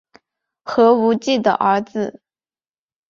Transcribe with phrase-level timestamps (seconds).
[0.65, 2.23] 何无忌的儿子。